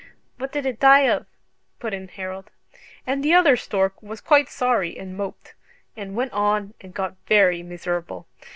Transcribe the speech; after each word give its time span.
("What 0.39 0.51
did 0.51 0.65
it 0.65 0.79
die 0.79 1.01
of?" 1.01 1.27
put 1.79 1.93
in 1.93 2.07
Harold.) 2.07 2.49
"And 3.05 3.23
the 3.23 3.35
other 3.35 3.55
stork 3.55 4.01
was 4.01 4.19
quite 4.19 4.49
sorry, 4.49 4.97
and 4.97 5.15
moped, 5.15 5.53
and 5.95 6.15
went 6.15 6.33
on, 6.33 6.73
and 6.81 6.91
got 6.91 7.17
very 7.27 7.61
miserable. 7.61 8.25